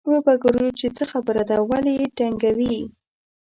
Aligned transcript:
وبه 0.11 0.33
ګورو 0.43 0.67
چې 0.79 0.87
څه 0.95 1.03
خبره 1.11 1.43
ده 1.49 1.57
ولې 1.69 1.93
یې 1.99 2.05
ډنګوي. 2.17 2.77